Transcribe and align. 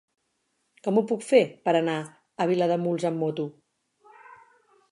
Com 0.85 0.95
ho 0.97 1.03
puc 1.11 1.25
fer 1.31 1.41
per 1.69 1.75
anar 1.81 1.97
a 2.05 2.47
Vilademuls 2.53 3.05
amb 3.11 3.23
moto? 3.25 3.47